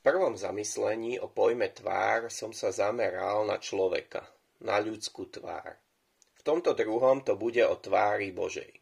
prvom 0.00 0.36
zamyslení 0.36 1.20
o 1.20 1.28
pojme 1.28 1.72
tvár 1.72 2.32
som 2.32 2.52
sa 2.56 2.72
zameral 2.72 3.44
na 3.44 3.60
človeka, 3.60 4.24
na 4.64 4.80
ľudskú 4.80 5.28
tvár. 5.28 5.76
V 6.40 6.42
tomto 6.44 6.72
druhom 6.72 7.20
to 7.20 7.36
bude 7.36 7.60
o 7.60 7.76
tvári 7.76 8.32
Božej. 8.32 8.80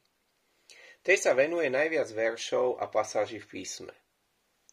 Tej 1.03 1.17
sa 1.19 1.35
venuje 1.35 1.67
najviac 1.71 2.07
veršov 2.15 2.79
a 2.79 2.87
pasáží 2.87 3.43
v 3.43 3.51
písme. 3.51 3.95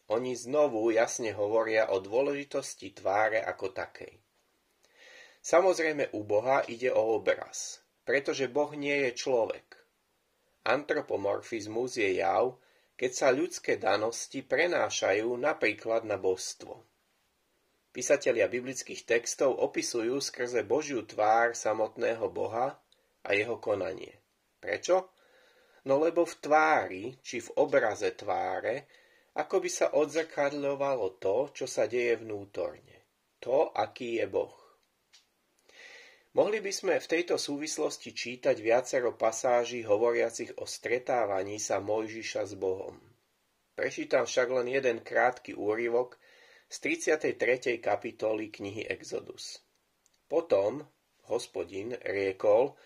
Oni 0.06 0.38
znovu 0.38 0.94
jasne 0.94 1.34
hovoria 1.34 1.90
o 1.90 1.98
dôležitosti 1.98 2.94
tváre 2.94 3.42
ako 3.42 3.74
takej. 3.74 4.14
Samozrejme 5.42 6.14
u 6.14 6.22
Boha 6.22 6.62
ide 6.70 6.94
o 6.94 7.18
obraz, 7.18 7.82
pretože 8.06 8.46
Boh 8.46 8.70
nie 8.78 9.10
je 9.10 9.18
človek. 9.18 9.78
Antropomorfizmus 10.66 11.98
je 11.98 12.18
jav, 12.18 12.58
keď 12.96 13.12
sa 13.12 13.28
ľudské 13.28 13.76
danosti 13.76 14.40
prenášajú 14.40 15.28
napríklad 15.36 16.08
na 16.08 16.16
božstvo. 16.16 16.80
Písatelia 17.92 18.48
biblických 18.48 19.08
textov 19.08 19.56
opisujú 19.56 20.20
skrze 20.20 20.64
Božiu 20.64 21.04
tvár 21.04 21.56
samotného 21.56 22.28
Boha 22.28 22.76
a 23.24 23.28
jeho 23.32 23.56
konanie. 23.56 24.20
Prečo? 24.60 25.12
No 25.88 26.02
lebo 26.02 26.26
v 26.26 26.34
tvári, 26.40 27.04
či 27.24 27.40
v 27.40 27.52
obraze 27.56 28.12
tváre, 28.12 28.90
ako 29.36 29.60
by 29.60 29.70
sa 29.70 29.86
odzrkadľovalo 29.96 31.20
to, 31.20 31.52
čo 31.52 31.64
sa 31.68 31.84
deje 31.88 32.20
vnútorne. 32.20 32.96
To, 33.44 33.70
aký 33.70 34.20
je 34.20 34.26
Boh. 34.26 34.65
Mohli 36.36 36.60
by 36.60 36.68
sme 36.68 36.94
v 37.00 37.10
tejto 37.16 37.40
súvislosti 37.40 38.12
čítať 38.12 38.60
viacero 38.60 39.16
pasáží 39.16 39.80
hovoriacich 39.88 40.60
o 40.60 40.68
stretávaní 40.68 41.56
sa 41.56 41.80
Mojžiša 41.80 42.52
s 42.52 42.52
Bohom. 42.60 42.92
Prečítam 43.72 44.28
však 44.28 44.48
len 44.52 44.68
jeden 44.68 45.00
krátky 45.00 45.56
úryvok 45.56 46.20
z 46.68 46.76
33. 47.08 47.80
kapitoly 47.80 48.52
knihy 48.52 48.84
Exodus. 48.84 49.64
Potom 50.28 50.84
hospodin 51.32 51.96
riekol, 52.04 52.76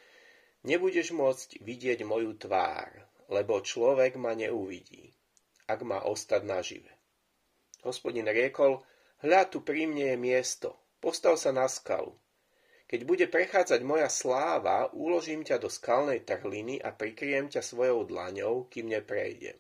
nebudeš 0.62 1.10
môcť 1.10 1.58
vidieť 1.58 2.06
moju 2.06 2.38
tvár, 2.38 3.02
lebo 3.34 3.58
človek 3.66 4.14
ma 4.14 4.30
neuvidí, 4.30 5.10
ak 5.66 5.82
má 5.82 6.06
ostať 6.06 6.46
nažive. 6.46 6.92
Hospodin 7.82 8.30
riekol, 8.30 8.78
hľa 9.26 9.50
tu 9.50 9.66
pri 9.66 9.90
mne 9.90 10.14
je 10.14 10.18
miesto, 10.22 10.78
postav 11.02 11.34
sa 11.34 11.50
na 11.50 11.66
skalu, 11.66 12.14
keď 12.90 13.06
bude 13.06 13.26
prechádzať 13.30 13.86
moja 13.86 14.10
sláva, 14.10 14.90
uložím 14.90 15.46
ťa 15.46 15.62
do 15.62 15.70
skalnej 15.70 16.26
trhliny 16.26 16.82
a 16.82 16.90
prikryjem 16.90 17.46
ťa 17.46 17.62
svojou 17.62 18.02
dlaňou, 18.02 18.66
kým 18.66 18.90
neprejdem. 18.90 19.54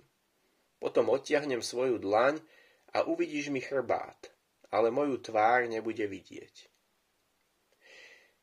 Potom 0.82 1.06
odtiahnem 1.14 1.62
svoju 1.62 2.02
dlaň 2.02 2.42
a 2.90 3.06
uvidíš 3.06 3.54
mi 3.54 3.62
chrbát, 3.62 4.34
ale 4.74 4.90
moju 4.90 5.22
tvár 5.22 5.70
nebude 5.70 6.10
vidieť. 6.10 6.66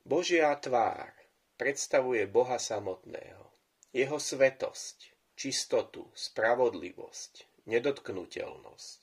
Božia 0.08 0.56
tvár 0.56 1.12
predstavuje 1.60 2.24
Boha 2.24 2.56
samotného, 2.56 3.44
jeho 3.92 4.16
svetosť, 4.16 5.12
čistotu, 5.36 6.08
spravodlivosť, 6.16 7.68
nedotknutelnosť. 7.68 9.02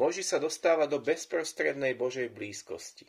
Môže 0.00 0.24
sa 0.24 0.40
dostáva 0.40 0.88
do 0.88 0.96
bezprostrednej 0.96 1.92
Božej 1.92 2.32
blízkosti. 2.32 3.04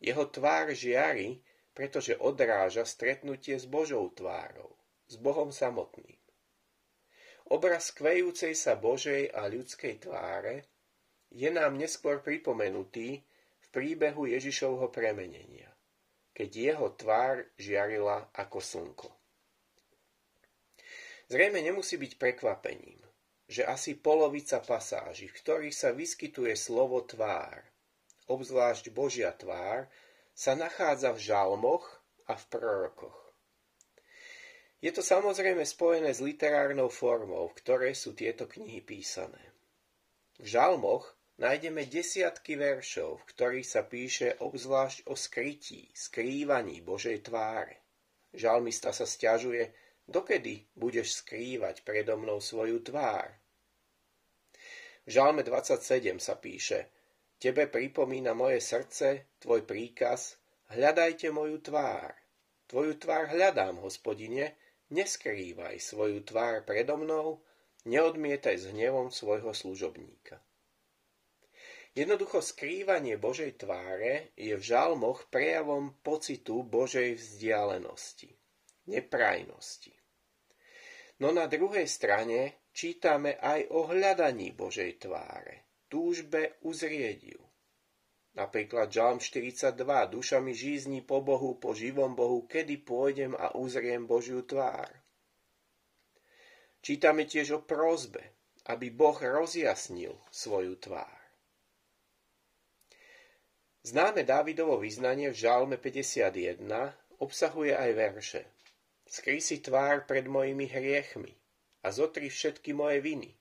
Jeho 0.00 0.24
tvár 0.32 0.72
žiari, 0.72 1.44
pretože 1.76 2.16
odráža 2.16 2.88
stretnutie 2.88 3.60
s 3.60 3.68
Božou 3.68 4.08
tvárou, 4.10 4.72
s 5.06 5.20
Bohom 5.20 5.52
samotným. 5.52 6.16
Obraz 7.50 7.90
kvejúcej 7.92 8.54
sa 8.54 8.78
Božej 8.78 9.28
a 9.34 9.50
ľudskej 9.50 10.06
tváre 10.06 10.70
je 11.30 11.50
nám 11.50 11.76
neskôr 11.76 12.22
pripomenutý 12.24 13.22
v 13.60 13.66
príbehu 13.70 14.26
Ježišovho 14.26 14.88
premenenia, 14.90 15.70
keď 16.30 16.48
jeho 16.48 16.88
tvár 16.94 17.46
žiarila 17.58 18.30
ako 18.34 18.58
slnko. 18.58 19.10
Zrejme 21.30 21.62
nemusí 21.62 21.94
byť 21.94 22.18
prekvapením, 22.18 22.98
že 23.46 23.66
asi 23.66 23.98
polovica 23.98 24.58
pasáží, 24.62 25.30
v 25.30 25.38
ktorých 25.38 25.74
sa 25.74 25.90
vyskytuje 25.94 26.54
slovo 26.54 27.02
tvár, 27.06 27.62
obzvlášť 28.30 28.94
Božia 28.94 29.34
tvár, 29.34 29.90
sa 30.30 30.54
nachádza 30.54 31.10
v 31.10 31.20
žalmoch 31.20 31.84
a 32.30 32.38
v 32.38 32.44
prorokoch. 32.46 33.18
Je 34.80 34.88
to 34.94 35.04
samozrejme 35.04 35.60
spojené 35.60 36.08
s 36.14 36.24
literárnou 36.24 36.88
formou, 36.88 37.52
v 37.52 37.58
ktorej 37.60 37.92
sú 37.92 38.16
tieto 38.16 38.48
knihy 38.48 38.80
písané. 38.80 39.52
V 40.40 40.46
žalmoch 40.48 41.04
nájdeme 41.36 41.84
desiatky 41.84 42.56
veršov, 42.56 43.20
v 43.20 43.28
ktorých 43.36 43.68
sa 43.68 43.84
píše 43.84 44.40
obzvlášť 44.40 45.04
o 45.12 45.18
skrytí, 45.18 45.92
skrývaní 45.92 46.80
Božej 46.80 47.20
tváre. 47.20 47.84
Žalmista 48.32 48.96
sa 48.96 49.04
stiažuje, 49.04 49.68
dokedy 50.08 50.64
budeš 50.72 51.20
skrývať 51.20 51.84
predo 51.84 52.16
mnou 52.16 52.40
svoju 52.40 52.80
tvár. 52.80 53.36
V 55.04 55.10
žalme 55.12 55.44
27 55.44 56.16
sa 56.16 56.40
píše– 56.40 56.80
Tebe 57.40 57.72
pripomína 57.72 58.36
moje 58.36 58.60
srdce, 58.60 59.32
tvoj 59.40 59.64
príkaz, 59.64 60.36
hľadajte 60.76 61.32
moju 61.32 61.64
tvár. 61.64 62.12
Tvoju 62.68 63.00
tvár 63.00 63.32
hľadám, 63.32 63.80
hospodine, 63.80 64.60
neskrývaj 64.92 65.80
svoju 65.80 66.20
tvár 66.20 66.68
predo 66.68 67.00
mnou, 67.00 67.40
neodmietaj 67.88 68.60
s 68.60 68.68
hnevom 68.68 69.08
svojho 69.08 69.56
služobníka. 69.56 70.36
Jednoducho 71.96 72.44
skrývanie 72.44 73.16
Božej 73.16 73.56
tváre 73.56 74.36
je 74.36 74.52
v 74.52 74.60
žalmoch 74.60 75.32
prejavom 75.32 75.96
pocitu 76.04 76.60
Božej 76.60 77.16
vzdialenosti, 77.16 78.36
neprajnosti. 78.92 79.96
No 81.24 81.32
na 81.32 81.48
druhej 81.48 81.88
strane 81.88 82.68
čítame 82.76 83.40
aj 83.40 83.72
o 83.72 83.88
hľadaní 83.88 84.52
Božej 84.52 85.00
tváre, 85.08 85.69
túžbe 85.90 86.56
uzrieť 86.62 87.36
ju. 87.36 87.42
Napríklad 88.38 88.94
Žalm 88.94 89.18
42, 89.18 89.74
duša 90.14 90.38
mi 90.38 90.54
žízni 90.54 91.02
po 91.02 91.18
Bohu, 91.18 91.58
po 91.58 91.74
živom 91.74 92.14
Bohu, 92.14 92.46
kedy 92.46 92.78
pôjdem 92.86 93.34
a 93.34 93.58
uzriem 93.58 94.06
Božiu 94.06 94.46
tvár. 94.46 94.86
Čítame 96.80 97.26
tiež 97.26 97.58
o 97.58 97.60
prozbe, 97.60 98.38
aby 98.70 98.94
Boh 98.94 99.18
rozjasnil 99.18 100.14
svoju 100.30 100.78
tvár. 100.78 101.20
Známe 103.80 104.22
Dávidovo 104.22 104.78
vyznanie 104.78 105.32
v 105.32 105.36
Žalme 105.40 105.76
51 105.80 106.68
obsahuje 107.18 107.72
aj 107.72 107.90
verše. 107.96 108.42
Skry 109.08 109.42
si 109.42 109.58
tvár 109.58 110.06
pred 110.06 110.28
mojimi 110.28 110.68
hriechmi 110.68 111.34
a 111.82 111.88
zotri 111.90 112.28
všetky 112.28 112.76
moje 112.76 113.00
viny. 113.00 113.39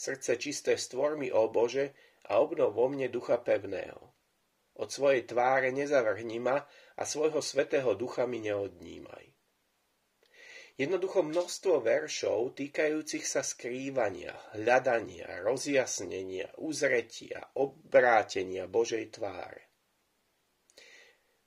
Srdce 0.00 0.40
čisté 0.40 0.80
stvor 0.80 1.20
mi, 1.20 1.28
ó 1.28 1.52
Bože, 1.52 1.92
a 2.32 2.40
obnov 2.40 2.72
vo 2.72 2.88
mne 2.88 3.12
ducha 3.12 3.36
pevného. 3.36 4.00
Od 4.80 4.88
svojej 4.88 5.28
tváre 5.28 5.68
nezavrhni 5.76 6.40
ma 6.40 6.56
a 6.96 7.02
svojho 7.04 7.44
svetého 7.44 7.92
ducha 7.92 8.24
mi 8.24 8.40
neodnímaj. 8.40 9.28
Jednoducho 10.80 11.20
množstvo 11.20 11.84
veršov 11.84 12.56
týkajúcich 12.56 13.28
sa 13.28 13.44
skrývania, 13.44 14.32
hľadania, 14.56 15.44
rozjasnenia, 15.44 16.48
uzretia, 16.56 17.52
obrátenia 17.60 18.64
Božej 18.64 19.12
tváre. 19.12 19.68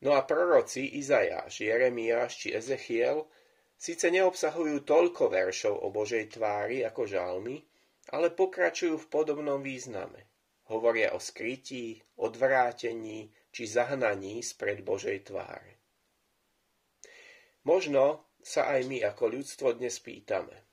No 0.06 0.14
a 0.14 0.22
proroci 0.30 1.02
Izajáš, 1.02 1.66
Jeremiáš 1.66 2.46
či 2.46 2.47
Ezechiel 2.53 3.25
síce 3.74 4.14
neobsahujú 4.14 4.85
toľko 4.85 5.34
veršov 5.34 5.74
o 5.81 5.90
Božej 5.90 6.38
tvári 6.38 6.85
ako 6.85 7.09
žalmy, 7.09 7.58
ale 8.12 8.34
pokračujú 8.34 9.00
v 9.00 9.09
podobnom 9.12 9.64
význame. 9.64 10.28
Hovoria 10.68 11.16
o 11.16 11.20
skrytí, 11.20 12.02
odvrátení 12.20 13.32
či 13.53 13.64
zahnaní 13.70 14.44
spred 14.44 14.82
Božej 14.82 15.32
tváre. 15.32 15.79
Možno 17.64 18.28
sa 18.44 18.67
aj 18.76 18.82
my 18.91 19.00
ako 19.08 19.40
ľudstvo 19.40 19.79
dnes 19.79 20.03
pýtame. 20.03 20.67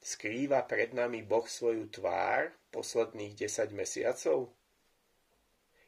Skrýva 0.00 0.64
pred 0.64 0.96
nami 0.96 1.20
Boh 1.20 1.44
svoju 1.44 1.92
tvár 1.92 2.56
posledných 2.72 3.36
10 3.36 3.76
mesiacov? 3.76 4.48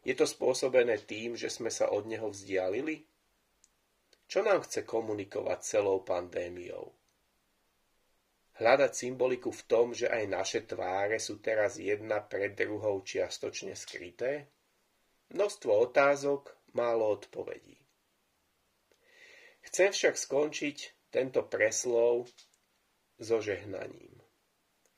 Je 0.05 0.13
to 0.13 0.29
spôsobené 0.29 1.01
tým, 1.09 1.39
že 1.39 1.49
sme 1.49 1.73
sa 1.73 1.89
od 1.89 2.05
Neho 2.05 2.29
vzdialili? 2.29 3.07
Čo 4.29 4.45
nám 4.45 4.69
chce 4.69 4.85
komunikovať 4.85 5.59
celou 5.65 6.05
pandémiou? 6.05 6.93
Hľadať 8.63 8.93
symboliku 8.95 9.51
v 9.51 9.63
tom, 9.67 9.91
že 9.91 10.07
aj 10.07 10.25
naše 10.31 10.61
tváre 10.63 11.19
sú 11.19 11.43
teraz 11.43 11.83
jedna 11.83 12.23
pred 12.23 12.55
druhou 12.55 13.03
čiastočne 13.03 13.75
skryté? 13.75 14.47
Množstvo 15.35 15.91
otázok, 15.91 16.55
málo 16.79 17.11
odpovedí. 17.11 17.75
Chcem 19.67 19.91
však 19.91 20.15
skončiť 20.15 20.77
tento 21.11 21.43
preslov 21.51 22.31
so 23.19 23.43
žehnaním. 23.43 24.23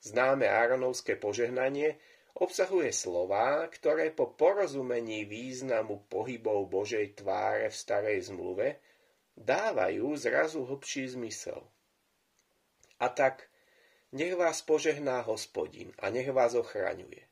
Známe 0.05 0.45
Áronovské 0.45 1.17
požehnanie 1.17 1.97
obsahuje 2.37 2.93
slová, 2.93 3.65
ktoré 3.73 4.13
po 4.13 4.37
porozumení 4.37 5.25
významu 5.25 6.05
pohybov 6.05 6.69
Božej 6.69 7.17
tváre 7.17 7.73
v 7.73 7.75
starej 7.75 8.29
zmluve 8.29 8.77
dávajú 9.33 10.15
zrazu 10.15 10.63
hlbší 10.63 11.15
zmysel. 11.17 11.59
A 12.99 13.11
tak 13.11 13.47
nech 14.15 14.35
vás 14.35 14.63
požehná 14.63 15.21
hospodin 15.27 15.91
a 15.99 16.09
nech 16.09 16.31
vás 16.31 16.55
ochraňuje. 16.55 17.27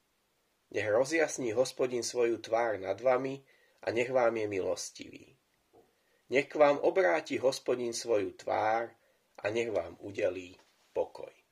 Nech 0.71 0.87
rozjasní 0.91 1.55
hospodin 1.55 2.03
svoju 2.03 2.37
tvár 2.37 2.79
nad 2.79 3.01
vami 3.01 3.39
a 3.83 3.91
nech 3.91 4.11
vám 4.11 4.37
je 4.37 4.47
milostivý. 4.47 5.37
Nech 6.29 6.51
k 6.51 6.55
vám 6.55 6.77
obráti 6.83 7.37
hospodin 7.39 7.93
svoju 7.93 8.35
tvár 8.35 8.91
a 9.39 9.49
nech 9.49 9.71
vám 9.71 9.95
udelí 9.99 10.59
pokoj. 10.93 11.42